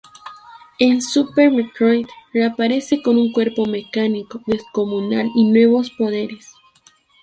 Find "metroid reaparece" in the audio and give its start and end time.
1.51-3.03